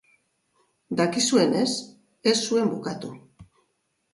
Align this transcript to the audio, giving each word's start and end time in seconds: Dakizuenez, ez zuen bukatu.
Dakizuenez, 1.01 1.67
ez 2.33 2.35
zuen 2.49 2.73
bukatu. 2.73 3.13